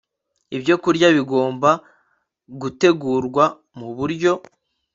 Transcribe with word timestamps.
Ibyokurya 0.55 1.07
bigomba 1.17 1.69
gutegurwa 2.61 3.43
mu 3.77 3.87
buryo 3.97 4.31